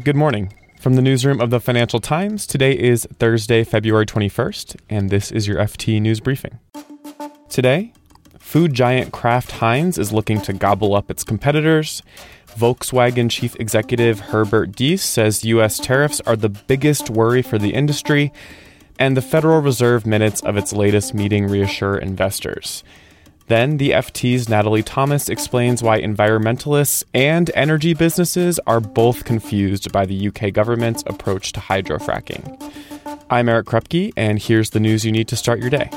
Good 0.00 0.16
morning. 0.16 0.54
From 0.80 0.94
the 0.94 1.02
newsroom 1.02 1.38
of 1.40 1.50
the 1.50 1.60
Financial 1.60 2.00
Times, 2.00 2.46
today 2.46 2.72
is 2.72 3.06
Thursday, 3.18 3.62
February 3.62 4.06
21st, 4.06 4.74
and 4.88 5.10
this 5.10 5.30
is 5.30 5.46
your 5.46 5.58
FT 5.58 6.00
News 6.00 6.18
Briefing. 6.18 6.58
Today, 7.50 7.92
food 8.38 8.72
giant 8.72 9.12
Kraft 9.12 9.52
Heinz 9.52 9.98
is 9.98 10.10
looking 10.10 10.40
to 10.40 10.54
gobble 10.54 10.94
up 10.94 11.10
its 11.10 11.22
competitors. 11.22 12.02
Volkswagen 12.58 13.30
chief 13.30 13.54
executive 13.60 14.20
Herbert 14.20 14.72
Diess 14.72 15.00
says 15.00 15.44
U.S. 15.44 15.78
tariffs 15.78 16.22
are 16.22 16.36
the 16.36 16.48
biggest 16.48 17.10
worry 17.10 17.42
for 17.42 17.58
the 17.58 17.74
industry, 17.74 18.32
and 18.98 19.14
the 19.14 19.22
Federal 19.22 19.60
Reserve 19.60 20.06
minutes 20.06 20.40
of 20.40 20.56
its 20.56 20.72
latest 20.72 21.12
meeting 21.12 21.46
reassure 21.46 21.98
investors. 21.98 22.82
Then, 23.48 23.76
the 23.76 23.90
FT's 23.90 24.48
Nathalie 24.48 24.82
Thomas 24.82 25.28
explains 25.28 25.82
why 25.82 26.00
environmentalists 26.00 27.04
and 27.12 27.50
energy 27.54 27.94
businesses 27.94 28.60
are 28.66 28.80
both 28.80 29.24
confused 29.24 29.92
by 29.92 30.06
the 30.06 30.28
UK 30.28 30.52
government's 30.52 31.02
approach 31.06 31.52
to 31.52 31.60
hydrofracking. 31.60 32.58
I'm 33.30 33.48
Eric 33.48 33.66
Krupke, 33.66 34.12
and 34.16 34.38
here's 34.38 34.70
the 34.70 34.80
news 34.80 35.04
you 35.04 35.12
need 35.12 35.28
to 35.28 35.36
start 35.36 35.60
your 35.60 35.70
day. 35.70 35.90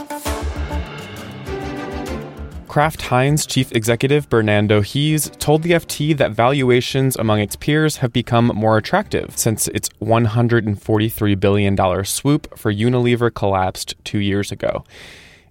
Kraft 2.75 3.03
Heinz 3.03 3.45
chief 3.45 3.71
executive 3.71 4.29
Bernardo 4.29 4.81
Hees 4.81 5.29
told 5.39 5.63
the 5.63 5.71
FT 5.71 6.17
that 6.17 6.31
valuations 6.31 7.15
among 7.15 7.39
its 7.39 7.55
peers 7.55 7.97
have 7.97 8.11
become 8.11 8.47
more 8.47 8.77
attractive 8.77 9.37
since 9.37 9.69
its 9.69 9.87
$143 10.01 11.39
billion 11.39 12.03
swoop 12.03 12.59
for 12.59 12.73
Unilever 12.73 13.33
collapsed 13.33 13.95
two 14.03 14.19
years 14.19 14.51
ago. 14.51 14.83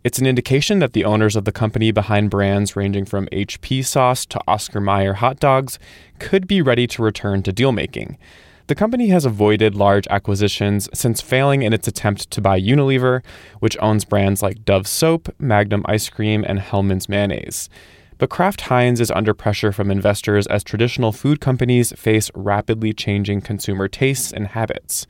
It's 0.05 0.19
an 0.19 0.27
indication 0.27 0.81
that 0.81 0.93
the 0.93 1.07
owners 1.07 1.35
of 1.35 1.47
the 1.47 1.51
company 1.51 1.91
behind 1.91 2.29
brands 2.29 2.77
ranging 2.77 3.07
from 3.07 3.27
HP 3.33 3.83
sauce 3.83 4.27
to 4.27 4.41
Oscar 4.47 4.79
Mayer 4.79 5.15
hot 5.15 5.41
dogs 5.41 5.79
could 6.19 6.47
be 6.47 6.61
ready 6.61 6.87
to 6.89 7.03
return 7.03 7.43
to 7.43 7.55
deal 7.55 7.73
making. 7.73 8.19
The 8.67 8.75
company 8.75 9.09
has 9.09 9.25
avoided 9.25 9.75
large 9.75 10.07
acquisitions 10.09 10.91
since 10.93 11.23
failing 11.23 11.63
in 11.63 11.73
its 11.73 11.89
attempt 11.89 12.31
to 12.33 12.43
buy 12.43 12.61
Unilever, 12.61 13.25
which 13.61 13.79
owns 13.81 14.05
brands 14.05 14.43
like 14.43 14.67
Dove 14.67 14.87
soap, 14.87 15.35
Magnum 15.39 15.87
ice 15.87 16.11
cream, 16.11 16.45
and 16.47 16.61
Hellmann's 16.61 17.09
mayonnaise. 17.09 17.71
But 18.19 18.29
Kraft 18.29 18.61
Heinz 18.63 19.01
is 19.01 19.11
under 19.11 19.33
pressure 19.33 19.73
from 19.73 19.91
investors 19.91 20.47
as 20.49 20.63
traditional 20.63 21.13
food 21.13 21.41
companies 21.41 21.95
face 21.97 22.31
rapidly 22.35 22.93
changing 22.93 23.41
consumer 23.41 23.89
tastes 23.89 24.33
and 24.33 24.49
habits. 24.49 25.07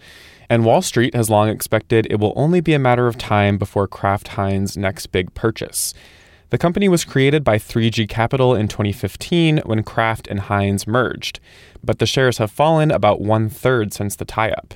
And 0.48 0.64
Wall 0.64 0.82
Street 0.82 1.14
has 1.14 1.30
long 1.30 1.48
expected 1.48 2.06
it 2.10 2.20
will 2.20 2.32
only 2.36 2.60
be 2.60 2.74
a 2.74 2.78
matter 2.78 3.06
of 3.06 3.18
time 3.18 3.58
before 3.58 3.88
Kraft 3.88 4.28
Heinz' 4.28 4.76
next 4.76 5.06
big 5.08 5.32
purchase. 5.34 5.94
The 6.50 6.58
company 6.58 6.88
was 6.88 7.04
created 7.04 7.42
by 7.42 7.58
3G 7.58 8.08
Capital 8.08 8.54
in 8.54 8.68
2015 8.68 9.58
when 9.64 9.82
Kraft 9.82 10.28
and 10.28 10.40
Heinz 10.40 10.86
merged, 10.86 11.40
but 11.82 11.98
the 11.98 12.06
shares 12.06 12.38
have 12.38 12.50
fallen 12.50 12.90
about 12.90 13.20
one 13.20 13.48
third 13.48 13.92
since 13.92 14.14
the 14.16 14.24
tie 14.24 14.50
up. 14.50 14.74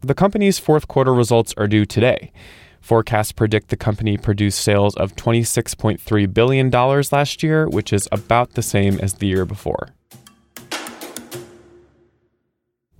The 0.00 0.14
company's 0.14 0.58
fourth 0.58 0.88
quarter 0.88 1.12
results 1.12 1.52
are 1.56 1.66
due 1.66 1.84
today. 1.84 2.32
Forecasts 2.80 3.32
predict 3.32 3.68
the 3.68 3.76
company 3.76 4.18
produced 4.18 4.60
sales 4.60 4.94
of 4.96 5.16
$26.3 5.16 6.34
billion 6.34 6.70
last 6.70 7.42
year, 7.42 7.68
which 7.68 7.92
is 7.92 8.06
about 8.12 8.52
the 8.52 8.62
same 8.62 8.98
as 9.00 9.14
the 9.14 9.26
year 9.26 9.46
before. 9.46 9.94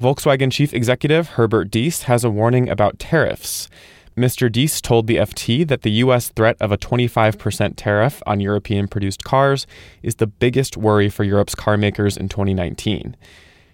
Volkswagen 0.01 0.51
chief 0.51 0.75
executive 0.75 1.29
Herbert 1.31 1.71
Diess 1.71 2.03
has 2.03 2.25
a 2.25 2.31
warning 2.31 2.69
about 2.69 2.99
tariffs. 2.99 3.69
Mr. 4.17 4.51
Diess 4.51 4.83
told 4.83 5.07
the 5.07 5.17
FT 5.17 5.67
that 5.69 5.83
the 5.83 5.91
U.S. 5.93 6.31
threat 6.31 6.57
of 6.61 6.73
a 6.73 6.79
25% 6.79 7.75
tariff 7.77 8.21
on 8.27 8.41
European 8.41 8.89
produced 8.89 9.23
cars 9.23 9.69
is 10.03 10.17
the 10.17 10.27
biggest 10.27 10.77
worry 10.77 11.09
for 11.09 11.23
Europe's 11.23 11.55
carmakers 11.55 12.17
in 12.17 12.29
2019. 12.29 13.17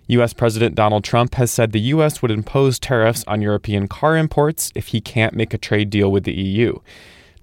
U.S. 0.09 0.35
President 0.35 0.75
Donald 0.75 1.05
Trump 1.05 1.37
has 1.37 1.51
said 1.51 1.73
the 1.73 1.81
U.S. 1.81 2.21
would 2.21 2.31
impose 2.31 2.79
tariffs 2.79 3.25
on 3.27 3.41
European 3.41 3.89
car 3.89 4.17
imports 4.17 4.73
if 4.75 4.89
he 4.89 5.01
can't 5.01 5.35
make 5.35 5.55
a 5.55 5.59
trade 5.59 5.89
deal 5.89 6.13
with 6.13 6.25
the 6.25 6.35
EU. 6.35 6.79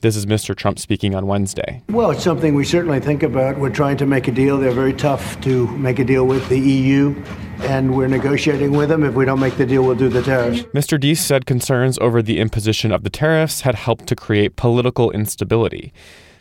This 0.01 0.15
is 0.15 0.27
Mr. 0.27 0.55
Trump 0.55 0.77
speaking 0.77 1.15
on 1.15 1.25
Wednesday. 1.25 1.81
Well, 1.89 2.11
it's 2.11 2.23
something 2.23 2.53
we 2.53 2.65
certainly 2.65 2.99
think 2.99 3.23
about. 3.23 3.57
We're 3.57 3.71
trying 3.71 3.97
to 3.97 4.05
make 4.05 4.27
a 4.27 4.31
deal. 4.31 4.59
They're 4.59 4.69
very 4.69 4.93
tough 4.93 5.41
to 5.41 5.65
make 5.69 5.97
a 5.97 6.03
deal 6.03 6.27
with 6.27 6.47
the 6.49 6.59
EU, 6.59 7.15
and 7.61 7.97
we're 7.97 8.07
negotiating 8.07 8.73
with 8.73 8.89
them. 8.89 9.03
If 9.03 9.15
we 9.15 9.25
don't 9.25 9.39
make 9.39 9.57
the 9.57 9.65
deal, 9.65 9.81
we'll 9.81 9.95
do 9.95 10.07
the 10.07 10.21
tariffs. 10.21 10.61
Mr. 10.65 10.99
Diess 10.99 11.17
said 11.17 11.47
concerns 11.47 11.97
over 11.97 12.21
the 12.21 12.37
imposition 12.39 12.91
of 12.91 13.01
the 13.01 13.09
tariffs 13.09 13.61
had 13.61 13.73
helped 13.73 14.05
to 14.05 14.15
create 14.15 14.55
political 14.55 15.09
instability. 15.09 15.91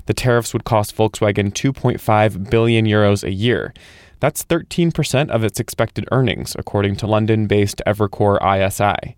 The 0.05 0.13
tariffs 0.13 0.53
would 0.53 0.65
cost 0.65 0.95
Volkswagen 0.95 1.51
2.5 1.51 2.51
billion 2.51 2.85
euros 2.85 3.25
a 3.25 3.33
year. 3.33 3.73
That's 4.21 4.45
13% 4.45 5.31
of 5.31 5.45
its 5.45 5.59
expected 5.59 6.07
earnings, 6.13 6.55
according 6.59 6.97
to 6.97 7.07
London 7.07 7.47
based 7.47 7.81
Evercore 7.87 8.39
ISI. 8.43 9.17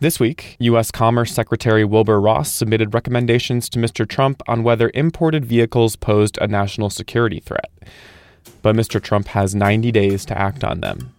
This 0.00 0.20
week, 0.20 0.54
U.S. 0.60 0.92
Commerce 0.92 1.32
Secretary 1.32 1.84
Wilbur 1.84 2.20
Ross 2.20 2.52
submitted 2.52 2.94
recommendations 2.94 3.68
to 3.70 3.80
Mr. 3.80 4.06
Trump 4.06 4.40
on 4.46 4.62
whether 4.62 4.92
imported 4.94 5.44
vehicles 5.44 5.96
posed 5.96 6.38
a 6.38 6.46
national 6.46 6.88
security 6.88 7.40
threat. 7.40 7.68
But 8.62 8.76
Mr. 8.76 9.02
Trump 9.02 9.26
has 9.28 9.56
90 9.56 9.90
days 9.90 10.24
to 10.26 10.38
act 10.38 10.62
on 10.62 10.82
them. 10.82 11.14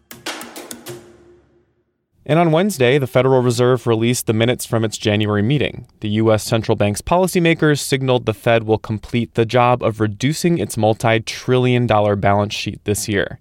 And 2.25 2.39
on 2.39 2.53
Wednesday, 2.53 2.97
the 2.97 3.05
Federal 3.05 3.41
Reserve 3.41 3.85
released 3.85 4.27
the 4.27 4.33
minutes 4.33 4.65
from 4.65 4.85
its 4.85 4.97
January 4.97 5.41
meeting. 5.41 5.85
The 5.99 6.09
U.S. 6.11 6.45
central 6.45 6.77
bank's 6.77 7.01
policymakers 7.01 7.79
signaled 7.79 8.25
the 8.25 8.33
Fed 8.33 8.63
will 8.63 8.77
complete 8.77 9.33
the 9.33 9.45
job 9.45 9.83
of 9.83 9.99
reducing 9.99 10.57
its 10.57 10.77
multi 10.77 11.19
trillion 11.19 11.85
dollar 11.85 12.15
balance 12.15 12.53
sheet 12.53 12.79
this 12.85 13.09
year. 13.09 13.39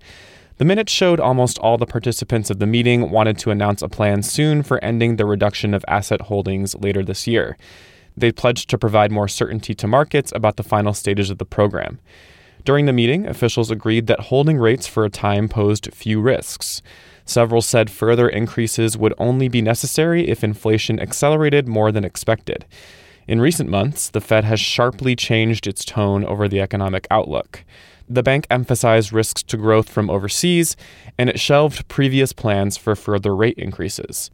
The 0.59 0.65
minutes 0.65 0.93
showed 0.93 1.21
almost 1.21 1.61
all 1.61 1.79
the 1.79 1.87
participants 1.87 2.51
of 2.51 2.59
the 2.59 2.67
meeting 2.67 3.13
wanted 3.13 3.39
to 3.39 3.53
announce 3.53 3.81
a 3.81 3.89
plan 3.89 4.25
soon 4.25 4.65
for 4.65 4.83
ending 4.83 5.15
the 5.15 5.25
reduction 5.25 5.73
of 5.73 5.85
asset 5.87 6.23
holdings 6.23 6.75
later 6.75 7.05
this 7.05 7.29
year. 7.29 7.57
They 8.17 8.33
pledged 8.33 8.69
to 8.71 8.79
provide 8.79 9.13
more 9.13 9.29
certainty 9.29 9.73
to 9.77 9.87
markets 9.87 10.33
about 10.35 10.57
the 10.57 10.65
final 10.65 10.95
stages 10.95 11.31
of 11.31 11.39
the 11.39 11.45
program. 11.45 12.01
During 12.65 12.87
the 12.87 12.93
meeting, 12.93 13.25
officials 13.25 13.71
agreed 13.71 14.09
that 14.09 14.19
holding 14.19 14.59
rates 14.59 14.89
for 14.89 15.05
a 15.05 15.11
time 15.11 15.49
posed 15.49 15.95
few 15.95 16.21
risks. 16.21 16.83
Several 17.25 17.63
said 17.63 17.89
further 17.89 18.29
increases 18.29 18.99
would 18.99 19.15
only 19.17 19.47
be 19.47 19.63
necessary 19.63 20.29
if 20.29 20.43
inflation 20.43 20.99
accelerated 20.99 21.69
more 21.69 21.93
than 21.93 22.05
expected. 22.05 22.67
In 23.29 23.41
recent 23.41 23.71
months, 23.71 24.11
the 24.11 24.21
Fed 24.21 24.43
has 24.43 24.59
sharply 24.59 25.15
changed 25.15 25.69
its 25.69 25.85
tone 25.85 26.25
over 26.25 26.49
the 26.49 26.61
economic 26.61 27.07
outlook 27.13 27.65
the 28.09 28.23
bank 28.23 28.47
emphasized 28.51 29.13
risks 29.13 29.43
to 29.45 29.57
growth 29.57 29.89
from 29.89 30.11
overseas, 30.11 30.77
and 31.19 31.29
it 31.29 31.39
shelved 31.41 31.89
previous 31.89 32.33
plans 32.33 32.77
for 32.77 32.97
further 32.97 33.35
rate 33.35 33.59
increases. 33.59 34.31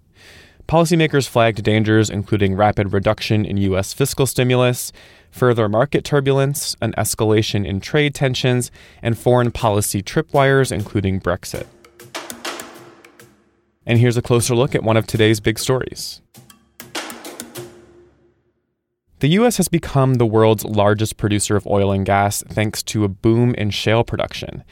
Policymakers 0.69 1.29
flagged 1.29 1.63
dangers 1.63 2.09
including 2.09 2.55
rapid 2.55 2.93
reduction 2.93 3.45
in 3.45 3.59
U.S. 3.59 3.93
fiscal 3.93 4.27
stimulus, 4.27 4.93
further 5.31 5.69
market 5.69 6.05
turbulence, 6.05 6.75
an 6.81 6.95
escalation 6.97 7.67
in 7.67 7.81
trade 7.81 8.15
tensions, 8.15 8.71
and 9.03 9.19
foreign 9.19 9.51
policy 9.51 10.03
tripwires, 10.03 10.73
including 10.73 11.21
Brexit. 11.21 11.67
And 13.85 13.99
here's 13.99 14.17
a 14.17 14.23
closer 14.23 14.55
look 14.55 14.75
at 14.75 14.83
one 14.83 14.97
of 14.97 15.07
today's 15.07 15.41
big 15.41 15.59
stories. 15.59 16.23
The 19.25 19.41
U.S. 19.41 19.57
has 19.57 19.69
become 19.69 20.17
the 20.17 20.27
world's 20.27 20.67
largest 20.67 21.17
producer 21.17 21.57
of 21.57 21.67
oil 21.67 21.93
and 21.93 22.05
gas 22.05 22.43
thanks 22.43 22.83
to 22.83 23.05
a 23.05 23.09
boom 23.09 23.55
in 23.55 23.71
shale 23.71 24.05
production. 24.05 24.63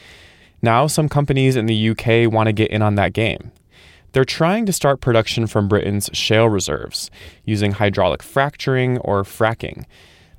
Now, 0.60 0.86
some 0.88 1.08
companies 1.08 1.56
in 1.56 1.64
the 1.64 1.88
UK 1.88 2.30
want 2.30 2.48
to 2.48 2.52
get 2.52 2.70
in 2.70 2.82
on 2.82 2.96
that 2.96 3.14
game. 3.14 3.50
They're 4.12 4.26
trying 4.26 4.66
to 4.66 4.72
start 4.74 5.00
production 5.00 5.46
from 5.46 5.68
Britain's 5.68 6.10
shale 6.12 6.50
reserves 6.50 7.10
using 7.46 7.72
hydraulic 7.72 8.22
fracturing 8.22 8.98
or 8.98 9.22
fracking. 9.22 9.86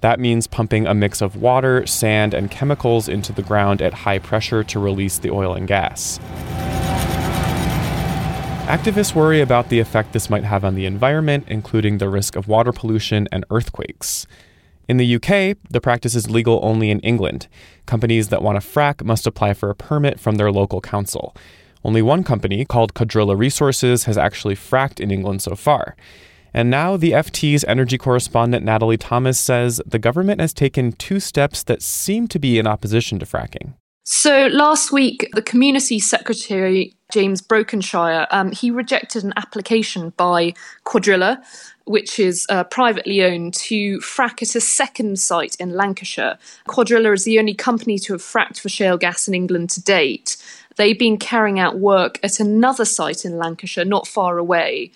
That 0.01 0.19
means 0.19 0.45
pumping 0.45 0.85
a 0.85 0.93
mix 0.93 1.19
of 1.19 1.37
water, 1.37 1.87
sand, 1.87 2.35
and 2.35 2.51
chemicals 2.51 3.09
into 3.09 3.33
the 3.33 3.41
ground 3.41 3.81
at 3.81 3.95
high 3.95 4.19
pressure 4.19 4.63
to 4.63 4.79
release 4.79 5.17
the 5.17 5.31
oil 5.31 5.55
and 5.55 5.67
gas. 5.67 6.19
Activists 8.67 9.13
worry 9.13 9.41
about 9.41 9.67
the 9.67 9.79
effect 9.79 10.13
this 10.13 10.29
might 10.29 10.45
have 10.45 10.63
on 10.63 10.73
the 10.73 10.85
environment, 10.85 11.43
including 11.49 11.97
the 11.97 12.07
risk 12.07 12.37
of 12.37 12.47
water 12.47 12.71
pollution 12.71 13.27
and 13.29 13.43
earthquakes. 13.51 14.25
In 14.87 14.95
the 14.95 15.15
UK, 15.15 15.57
the 15.69 15.81
practice 15.81 16.15
is 16.15 16.29
legal 16.29 16.61
only 16.63 16.89
in 16.89 17.01
England. 17.01 17.49
Companies 17.85 18.29
that 18.29 18.41
want 18.41 18.59
to 18.59 18.65
frack 18.65 19.03
must 19.03 19.27
apply 19.27 19.53
for 19.53 19.69
a 19.69 19.75
permit 19.75 20.17
from 20.17 20.35
their 20.35 20.49
local 20.49 20.79
council. 20.79 21.35
Only 21.83 22.01
one 22.01 22.23
company, 22.23 22.63
called 22.63 22.93
Cuadrilla 22.93 23.37
Resources, 23.37 24.05
has 24.05 24.17
actually 24.17 24.55
fracked 24.55 25.01
in 25.01 25.11
England 25.11 25.41
so 25.41 25.55
far. 25.55 25.97
And 26.53 26.69
now 26.69 26.95
the 26.95 27.11
FT's 27.11 27.65
energy 27.65 27.97
correspondent 27.97 28.63
Nathalie 28.63 28.97
Thomas 28.97 29.37
says 29.37 29.81
the 29.85 29.99
government 29.99 30.39
has 30.39 30.53
taken 30.53 30.93
two 30.93 31.19
steps 31.19 31.63
that 31.63 31.81
seem 31.81 32.29
to 32.29 32.39
be 32.39 32.57
in 32.57 32.65
opposition 32.65 33.19
to 33.19 33.25
fracking. 33.25 33.73
So 34.03 34.47
last 34.47 34.91
week, 34.91 35.29
the 35.33 35.41
Community 35.41 35.97
Secretary 35.97 36.93
James 37.13 37.41
Brokenshire 37.41 38.27
um, 38.31 38.51
he 38.51 38.69
rejected 38.69 39.23
an 39.23 39.33
application 39.37 40.11
by 40.17 40.53
Cuadrilla, 40.83 41.41
which 41.85 42.19
is 42.19 42.45
uh, 42.49 42.65
privately 42.65 43.23
owned, 43.23 43.53
to 43.53 43.99
frack 43.99 44.41
at 44.41 44.55
a 44.55 44.61
second 44.61 45.19
site 45.19 45.55
in 45.57 45.75
Lancashire. 45.75 46.37
Cuadrilla 46.67 47.13
is 47.13 47.23
the 47.23 47.39
only 47.39 47.53
company 47.53 47.97
to 47.99 48.13
have 48.13 48.21
fracked 48.21 48.59
for 48.59 48.67
shale 48.67 48.97
gas 48.97 49.27
in 49.27 49.33
England 49.33 49.69
to 49.69 49.81
date. 49.81 50.35
They've 50.75 50.97
been 50.99 51.17
carrying 51.17 51.59
out 51.59 51.79
work 51.79 52.19
at 52.23 52.39
another 52.39 52.85
site 52.85 53.23
in 53.23 53.37
Lancashire, 53.37 53.85
not 53.85 54.07
far 54.07 54.37
away. 54.37 54.91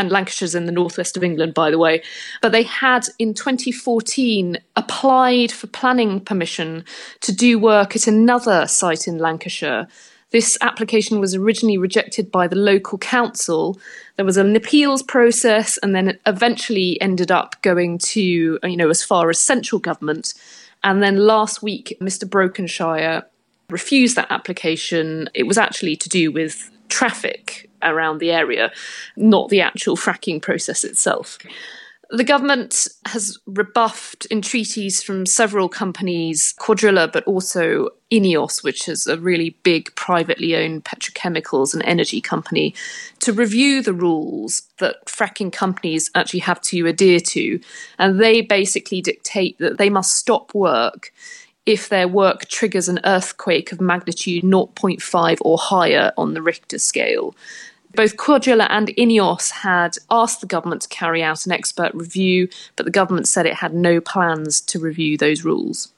And 0.00 0.10
Lancashire's 0.10 0.54
in 0.54 0.64
the 0.64 0.72
northwest 0.72 1.16
of 1.18 1.22
England, 1.22 1.52
by 1.52 1.70
the 1.70 1.78
way. 1.78 2.02
But 2.40 2.52
they 2.52 2.62
had 2.62 3.06
in 3.18 3.34
2014 3.34 4.56
applied 4.74 5.52
for 5.52 5.66
planning 5.66 6.20
permission 6.20 6.86
to 7.20 7.32
do 7.32 7.58
work 7.58 7.94
at 7.94 8.06
another 8.06 8.66
site 8.66 9.06
in 9.06 9.18
Lancashire. 9.18 9.86
This 10.30 10.56
application 10.62 11.20
was 11.20 11.34
originally 11.34 11.76
rejected 11.76 12.32
by 12.32 12.48
the 12.48 12.56
local 12.56 12.96
council. 12.96 13.78
There 14.16 14.24
was 14.24 14.38
an 14.38 14.56
appeals 14.56 15.02
process 15.02 15.76
and 15.82 15.94
then 15.94 16.08
it 16.08 16.20
eventually 16.24 16.98
ended 17.02 17.30
up 17.30 17.60
going 17.60 17.98
to, 17.98 18.58
you 18.62 18.76
know, 18.76 18.88
as 18.88 19.04
far 19.04 19.28
as 19.28 19.38
central 19.38 19.80
government. 19.80 20.32
And 20.82 21.02
then 21.02 21.26
last 21.26 21.62
week, 21.62 21.94
Mr. 22.00 22.26
Brokenshire 22.26 23.24
refused 23.68 24.16
that 24.16 24.30
application. 24.30 25.28
It 25.34 25.42
was 25.42 25.58
actually 25.58 25.96
to 25.96 26.08
do 26.08 26.32
with 26.32 26.70
traffic 26.88 27.69
around 27.82 28.18
the 28.18 28.30
area, 28.30 28.72
not 29.16 29.48
the 29.48 29.60
actual 29.60 29.96
fracking 29.96 30.40
process 30.40 30.84
itself. 30.84 31.38
The 32.12 32.24
government 32.24 32.88
has 33.06 33.38
rebuffed 33.46 34.26
entreaties 34.32 35.00
from 35.00 35.26
several 35.26 35.68
companies, 35.68 36.54
Cuadrilla, 36.58 37.12
but 37.12 37.22
also 37.22 37.90
INEOS, 38.10 38.64
which 38.64 38.88
is 38.88 39.06
a 39.06 39.16
really 39.16 39.50
big 39.62 39.94
privately 39.94 40.56
owned 40.56 40.84
petrochemicals 40.84 41.72
and 41.72 41.84
energy 41.84 42.20
company, 42.20 42.74
to 43.20 43.32
review 43.32 43.80
the 43.80 43.92
rules 43.92 44.62
that 44.78 45.06
fracking 45.06 45.52
companies 45.52 46.10
actually 46.16 46.40
have 46.40 46.60
to 46.62 46.84
adhere 46.88 47.20
to. 47.20 47.60
And 48.00 48.20
they 48.20 48.40
basically 48.40 49.00
dictate 49.00 49.56
that 49.58 49.78
they 49.78 49.88
must 49.88 50.16
stop 50.16 50.52
work 50.52 51.12
if 51.66 51.88
their 51.88 52.08
work 52.08 52.46
triggers 52.46 52.88
an 52.88 53.00
earthquake 53.04 53.72
of 53.72 53.80
magnitude 53.80 54.44
0.5 54.44 55.38
or 55.42 55.58
higher 55.58 56.12
on 56.16 56.34
the 56.34 56.42
Richter 56.42 56.78
scale. 56.78 57.34
Both 57.94 58.16
Cuadrilla 58.16 58.66
and 58.70 58.88
INEOS 58.96 59.50
had 59.50 59.96
asked 60.10 60.40
the 60.40 60.46
government 60.46 60.82
to 60.82 60.88
carry 60.88 61.22
out 61.22 61.44
an 61.44 61.52
expert 61.52 61.92
review, 61.92 62.48
but 62.76 62.86
the 62.86 62.92
government 62.92 63.26
said 63.26 63.46
it 63.46 63.54
had 63.54 63.74
no 63.74 64.00
plans 64.00 64.60
to 64.62 64.78
review 64.78 65.16
those 65.16 65.44
rules. 65.44 65.92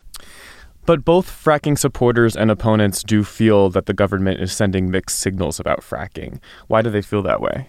But 0.85 1.05
both 1.05 1.29
fracking 1.29 1.79
supporters 1.79 2.35
and 2.35 2.51
opponents 2.51 3.03
do 3.03 3.23
feel 3.23 3.71
that 3.71 3.87
the 3.87 3.95
government 3.95 4.41
is 4.41 4.53
sending 4.53 4.91
mixed 4.91 5.21
signals 5.21 5.61
about 5.61 5.81
fracking. 5.81 6.41
Why 6.67 6.83
do 6.83 6.91
they 6.91 7.03
feel 7.03 7.23
that 7.23 7.41
way? 7.41 7.69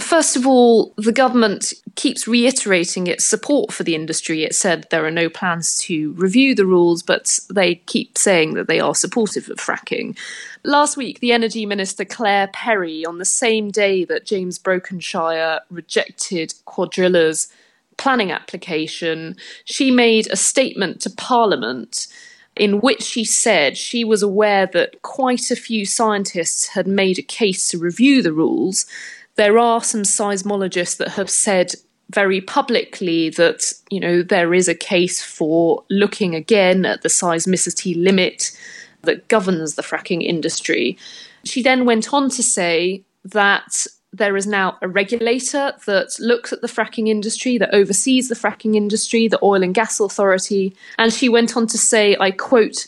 First 0.00 0.36
of 0.36 0.46
all, 0.46 0.92
the 0.96 1.12
government 1.12 1.72
keeps 1.94 2.26
reiterating 2.26 3.06
its 3.06 3.24
support 3.24 3.72
for 3.72 3.84
the 3.84 3.94
industry. 3.94 4.42
It 4.44 4.54
said 4.54 4.86
there 4.90 5.04
are 5.04 5.10
no 5.10 5.28
plans 5.28 5.78
to 5.82 6.12
review 6.12 6.54
the 6.54 6.66
rules, 6.66 7.02
but 7.02 7.38
they 7.50 7.76
keep 7.76 8.18
saying 8.18 8.54
that 8.54 8.66
they 8.66 8.80
are 8.80 8.94
supportive 8.94 9.48
of 9.48 9.58
fracking. 9.58 10.16
Last 10.64 10.96
week, 10.96 11.20
the 11.20 11.32
Energy 11.32 11.66
Minister 11.66 12.04
Claire 12.04 12.48
Perry, 12.48 13.04
on 13.04 13.18
the 13.18 13.24
same 13.24 13.70
day 13.70 14.04
that 14.04 14.26
James 14.26 14.58
Brokenshire 14.58 15.60
rejected 15.70 16.54
Cuadrilla's 16.66 17.48
planning 17.96 18.32
application, 18.32 19.36
she 19.64 19.90
made 19.90 20.26
a 20.30 20.36
statement 20.36 21.00
to 21.02 21.10
Parliament 21.10 22.08
in 22.56 22.80
which 22.80 23.02
she 23.02 23.24
said 23.24 23.76
she 23.76 24.04
was 24.04 24.22
aware 24.22 24.66
that 24.66 25.02
quite 25.02 25.50
a 25.50 25.56
few 25.56 25.84
scientists 25.84 26.68
had 26.68 26.86
made 26.86 27.18
a 27.18 27.22
case 27.22 27.68
to 27.68 27.78
review 27.78 28.22
the 28.22 28.32
rules 28.32 28.86
there 29.36 29.58
are 29.58 29.82
some 29.82 30.02
seismologists 30.02 30.96
that 30.98 31.08
have 31.08 31.30
said 31.30 31.72
very 32.10 32.40
publicly 32.40 33.30
that 33.30 33.72
you 33.90 33.98
know 33.98 34.22
there 34.22 34.54
is 34.54 34.68
a 34.68 34.74
case 34.74 35.22
for 35.22 35.82
looking 35.90 36.34
again 36.34 36.84
at 36.84 37.02
the 37.02 37.08
seismicity 37.08 38.00
limit 38.00 38.56
that 39.02 39.28
governs 39.28 39.74
the 39.74 39.82
fracking 39.82 40.22
industry. 40.22 40.96
She 41.44 41.62
then 41.62 41.84
went 41.84 42.12
on 42.12 42.30
to 42.30 42.42
say 42.42 43.02
that 43.24 43.86
there 44.12 44.36
is 44.36 44.46
now 44.46 44.78
a 44.80 44.88
regulator 44.88 45.72
that 45.86 46.14
looks 46.20 46.52
at 46.52 46.60
the 46.60 46.68
fracking 46.68 47.08
industry, 47.08 47.58
that 47.58 47.74
oversees 47.74 48.28
the 48.28 48.34
fracking 48.36 48.76
industry, 48.76 49.26
the 49.26 49.40
Oil 49.42 49.62
and 49.62 49.74
Gas 49.74 49.98
Authority. 49.98 50.74
And 50.98 51.12
she 51.12 51.28
went 51.28 51.56
on 51.56 51.66
to 51.66 51.78
say, 51.78 52.16
I 52.20 52.30
quote, 52.30 52.86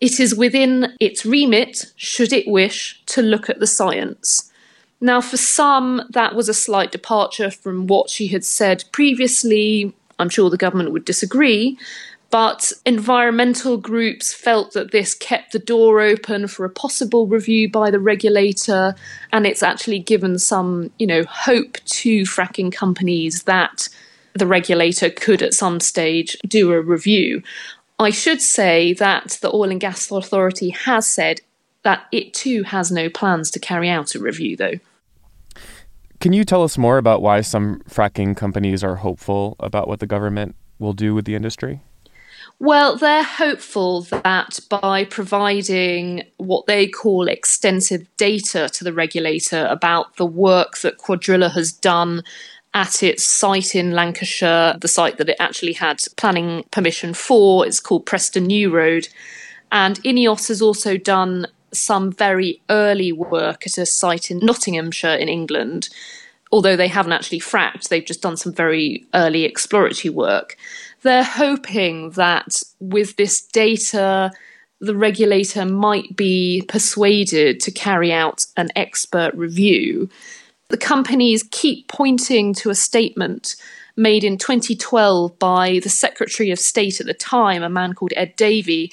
it 0.00 0.20
is 0.20 0.34
within 0.34 0.94
its 1.00 1.24
remit, 1.24 1.86
should 1.96 2.32
it 2.32 2.46
wish, 2.46 3.02
to 3.06 3.22
look 3.22 3.48
at 3.48 3.58
the 3.58 3.66
science. 3.66 4.52
Now, 5.00 5.20
for 5.20 5.36
some, 5.36 6.02
that 6.10 6.34
was 6.34 6.48
a 6.48 6.54
slight 6.54 6.90
departure 6.90 7.50
from 7.50 7.86
what 7.86 8.08
she 8.08 8.28
had 8.28 8.44
said 8.44 8.84
previously. 8.92 9.94
I'm 10.18 10.30
sure 10.30 10.48
the 10.48 10.56
government 10.56 10.92
would 10.92 11.04
disagree, 11.04 11.78
but 12.30 12.72
environmental 12.86 13.76
groups 13.76 14.32
felt 14.32 14.72
that 14.72 14.92
this 14.92 15.14
kept 15.14 15.52
the 15.52 15.58
door 15.58 16.00
open 16.00 16.48
for 16.48 16.64
a 16.64 16.70
possible 16.70 17.26
review 17.26 17.70
by 17.70 17.90
the 17.90 18.00
regulator, 18.00 18.94
and 19.32 19.46
it's 19.46 19.62
actually 19.62 19.98
given 19.98 20.38
some, 20.38 20.90
you 20.98 21.06
know, 21.06 21.24
hope 21.24 21.76
to 21.84 22.22
fracking 22.22 22.72
companies 22.72 23.42
that 23.42 23.88
the 24.32 24.46
regulator 24.46 25.10
could 25.10 25.42
at 25.42 25.54
some 25.54 25.80
stage 25.80 26.36
do 26.46 26.72
a 26.72 26.80
review. 26.80 27.42
I 27.98 28.10
should 28.10 28.42
say 28.42 28.92
that 28.94 29.38
the 29.40 29.54
Oil 29.54 29.70
and 29.70 29.80
Gas 29.80 30.10
Authority 30.10 30.70
has 30.70 31.06
said 31.06 31.40
that 31.86 32.08
it 32.10 32.34
too 32.34 32.64
has 32.64 32.90
no 32.90 33.08
plans 33.08 33.48
to 33.48 33.60
carry 33.60 33.88
out 33.88 34.16
a 34.16 34.18
review, 34.18 34.56
though. 34.56 34.80
Can 36.18 36.32
you 36.32 36.42
tell 36.42 36.64
us 36.64 36.76
more 36.76 36.98
about 36.98 37.22
why 37.22 37.42
some 37.42 37.80
fracking 37.88 38.36
companies 38.36 38.82
are 38.82 38.96
hopeful 38.96 39.54
about 39.60 39.86
what 39.86 40.00
the 40.00 40.06
government 40.06 40.56
will 40.80 40.94
do 40.94 41.14
with 41.14 41.26
the 41.26 41.36
industry? 41.36 41.80
Well, 42.58 42.96
they're 42.96 43.22
hopeful 43.22 44.00
that 44.00 44.58
by 44.68 45.04
providing 45.04 46.24
what 46.38 46.66
they 46.66 46.88
call 46.88 47.28
extensive 47.28 48.04
data 48.16 48.68
to 48.72 48.82
the 48.82 48.92
regulator 48.92 49.68
about 49.70 50.16
the 50.16 50.26
work 50.26 50.78
that 50.78 50.98
Cuadrilla 50.98 51.52
has 51.52 51.70
done 51.70 52.24
at 52.74 53.04
its 53.04 53.24
site 53.24 53.76
in 53.76 53.92
Lancashire, 53.92 54.76
the 54.80 54.88
site 54.88 55.18
that 55.18 55.28
it 55.28 55.36
actually 55.38 55.74
had 55.74 56.02
planning 56.16 56.64
permission 56.72 57.14
for, 57.14 57.64
it's 57.64 57.78
called 57.78 58.06
Preston 58.06 58.46
New 58.46 58.74
Road. 58.74 59.06
And 59.70 60.02
INEOS 60.02 60.48
has 60.48 60.60
also 60.60 60.96
done 60.96 61.46
some 61.78 62.12
very 62.12 62.60
early 62.70 63.12
work 63.12 63.66
at 63.66 63.78
a 63.78 63.86
site 63.86 64.30
in 64.30 64.38
Nottinghamshire 64.38 65.14
in 65.14 65.28
England. 65.28 65.88
Although 66.52 66.76
they 66.76 66.88
haven't 66.88 67.12
actually 67.12 67.40
fracked, 67.40 67.88
they've 67.88 68.04
just 68.04 68.22
done 68.22 68.36
some 68.36 68.52
very 68.52 69.04
early 69.14 69.44
exploratory 69.44 70.10
work. 70.10 70.56
They're 71.02 71.24
hoping 71.24 72.10
that 72.10 72.62
with 72.80 73.16
this 73.16 73.40
data, 73.40 74.32
the 74.80 74.96
regulator 74.96 75.64
might 75.64 76.16
be 76.16 76.64
persuaded 76.68 77.60
to 77.60 77.70
carry 77.70 78.12
out 78.12 78.46
an 78.56 78.68
expert 78.76 79.34
review. 79.34 80.08
The 80.68 80.76
companies 80.76 81.44
keep 81.50 81.88
pointing 81.88 82.54
to 82.54 82.70
a 82.70 82.74
statement 82.74 83.56
made 83.96 84.24
in 84.24 84.36
2012 84.36 85.38
by 85.38 85.80
the 85.82 85.88
Secretary 85.88 86.50
of 86.50 86.58
State 86.58 87.00
at 87.00 87.06
the 87.06 87.14
time, 87.14 87.62
a 87.62 87.68
man 87.68 87.94
called 87.94 88.12
Ed 88.16 88.36
Davey, 88.36 88.92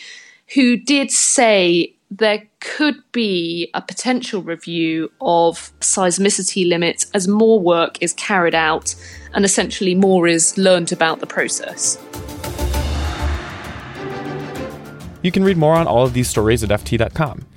who 0.54 0.78
did 0.78 1.12
say 1.12 1.94
there 2.20 2.44
could 2.60 2.96
be 3.12 3.70
a 3.74 3.82
potential 3.82 4.42
review 4.42 5.12
of 5.20 5.72
seismicity 5.80 6.68
limits 6.68 7.10
as 7.14 7.28
more 7.28 7.60
work 7.60 8.02
is 8.02 8.14
carried 8.14 8.54
out 8.54 8.94
and 9.34 9.44
essentially 9.44 9.96
more 9.96 10.28
is 10.28 10.56
learned 10.58 10.92
about 10.92 11.20
the 11.20 11.26
process. 11.26 11.98
You 15.24 15.32
can 15.32 15.44
read 15.44 15.58
more 15.58 15.74
on 15.74 15.88
all 15.88 16.06
of 16.06 16.14
these 16.14 16.30
stories 16.30 16.64
at 16.64 16.70
FT.com. 16.70 17.48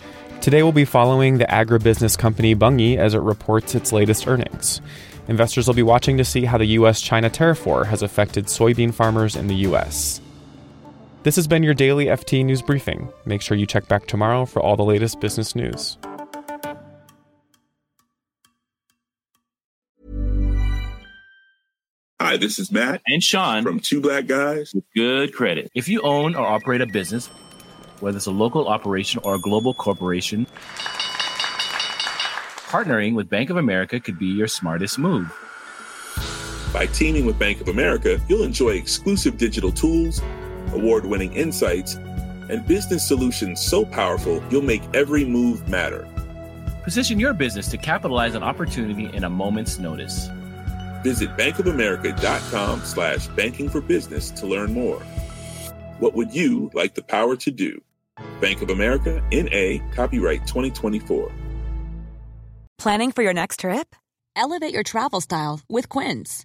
Today 0.41 0.63
we'll 0.63 0.73
be 0.73 0.85
following 0.87 1.37
the 1.37 1.47
agribusiness 1.47 2.17
company 2.17 2.55
Bunge 2.55 2.97
as 2.97 3.13
it 3.13 3.19
reports 3.19 3.75
its 3.75 3.93
latest 3.93 4.27
earnings. 4.27 4.81
Investors 5.29 5.67
will 5.67 5.75
be 5.75 5.83
watching 5.83 6.17
to 6.17 6.25
see 6.25 6.45
how 6.45 6.57
the 6.57 6.67
US 6.67 7.03
China 7.03 7.29
tariff 7.29 7.67
war 7.67 7.85
has 7.85 8.01
affected 8.01 8.47
soybean 8.47 8.95
farmers 8.95 9.37
in 9.37 9.49
the 9.49 9.57
US. 9.57 10.21
This 11.27 11.35
has 11.35 11.49
been 11.49 11.65
your 11.65 11.75
daily 11.75 12.05
FT 12.05 12.45
News 12.45 12.63
Briefing. 12.63 13.13
Make 13.25 13.43
sure 13.43 13.57
you 13.57 13.67
check 13.67 13.89
back 13.89 14.07
tomorrow 14.07 14.45
for 14.45 14.63
all 14.63 14.77
the 14.77 14.85
latest 14.85 15.19
business 15.19 15.57
news. 15.57 15.99
Hi, 22.21 22.37
this 22.37 22.61
is 22.61 22.71
Matt 22.71 23.03
and 23.09 23.21
Sean 23.21 23.65
from 23.65 23.81
Two 23.81 24.01
Black 24.01 24.29
Guys 24.29 24.73
with 24.73 24.85
Good 24.95 25.35
Credit. 25.35 25.69
If 25.75 25.89
you 25.89 26.01
own 26.03 26.37
or 26.37 26.47
operate 26.47 26.81
a 26.81 26.87
business, 26.87 27.27
whether 27.99 28.19
it's 28.19 28.27
a 28.27 28.31
local 28.31 28.69
operation 28.69 29.21
or 29.25 29.35
a 29.35 29.41
global 29.41 29.75
corporation, 29.75 30.47
partnering 32.69 33.17
with 33.17 33.29
Bank 33.29 33.51
of 33.51 33.57
America 33.57 33.99
could 33.99 34.21
be 34.21 34.27
your 34.27 34.47
smartest 34.47 34.97
move. 34.97 35.37
By 36.73 36.87
teaming 36.87 37.27
with 37.27 37.37
Bank 37.37 37.61
of 37.61 37.67
America, 37.67 38.21
you'll 38.29 38.45
enjoy 38.45 38.75
exclusive 38.75 39.37
digital 39.39 39.73
tools 39.73 40.23
award 40.73 41.07
winning 41.07 41.33
insights, 41.33 41.95
and 41.95 42.67
business 42.67 43.07
solutions 43.07 43.61
so 43.61 43.85
powerful 43.85 44.43
you'll 44.51 44.63
make 44.63 44.83
every 44.95 45.25
move 45.25 45.69
matter. 45.69 46.07
Position 46.85 47.19
your 47.19 47.33
business 47.33 47.69
to 47.69 47.77
capitalize 47.77 48.35
on 48.35 48.43
opportunity 48.43 49.15
in 49.15 49.25
a 49.25 49.31
moment's 49.31 49.79
notice. 49.79 50.29
Visit 51.03 51.37
bankofamerica.com 51.37 52.81
slash 52.81 53.27
banking 53.29 53.69
for 53.69 53.81
business 53.81 54.31
to 54.33 54.47
learn 54.47 54.73
more. 54.73 55.01
What 55.99 56.15
would 56.15 56.35
you 56.35 56.71
like 56.75 56.95
the 56.95 57.03
power 57.03 57.37
to 57.37 57.51
do? 57.51 57.81
Bank 58.41 58.63
of 58.63 58.71
America, 58.71 59.23
NA, 59.33 59.79
copyright 59.95 60.47
2024. 60.47 61.33
Planning 62.79 63.13
for 63.13 63.23
your 63.23 63.35
next 63.35 63.61
trip? 63.61 63.97
Elevate 64.37 64.73
your 64.73 64.83
travel 64.83 65.21
style 65.21 65.61
with 65.69 65.89
Quince. 65.89 66.45